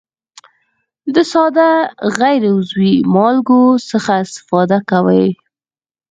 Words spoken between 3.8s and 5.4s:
څخه استفاده کوي.